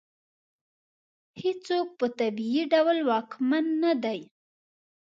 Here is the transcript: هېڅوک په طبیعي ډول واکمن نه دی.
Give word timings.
هېڅوک 1.41 1.87
په 1.99 2.05
طبیعي 2.19 2.63
ډول 2.73 2.97
واکمن 3.09 3.65
نه 3.83 3.93
دی. 4.03 4.19